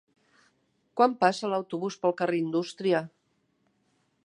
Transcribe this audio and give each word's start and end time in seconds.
Quan 0.99 1.13
passa 1.25 1.51
l'autobús 1.51 1.99
pel 2.05 2.17
carrer 2.23 2.41
Indústria? 2.45 3.05